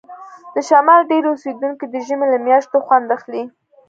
د 0.53 0.55
شمال 0.69 1.01
ډیری 1.09 1.27
اوسیدونکي 1.31 1.85
د 1.87 1.95
ژمي 2.07 2.25
له 2.33 2.37
میاشتو 2.45 2.77
خوند 2.85 3.07
اخلي 3.17 3.43